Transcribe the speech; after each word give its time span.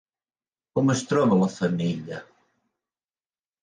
Com 0.79 0.89
es 0.95 1.05
troba 1.13 1.39
la 1.43 1.51
femella? 1.59 2.25